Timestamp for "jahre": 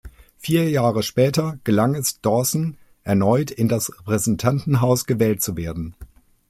0.71-1.03